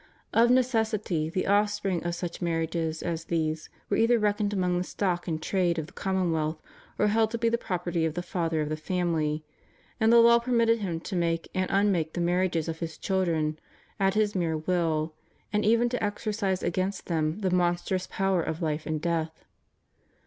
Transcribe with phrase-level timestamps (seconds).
[0.33, 5.27] Of necessity the offspring of such marriages as these were either reckoned among the stock'
[5.27, 6.59] in trade of the commonwealth
[6.97, 9.43] or held to be the property of the father of the family;'
[9.99, 13.59] and the law permitted him to make and unmake the marriages of his children
[13.99, 15.13] at his mere will,
[15.53, 19.45] and even to exercise against them the monstrous power of life and death.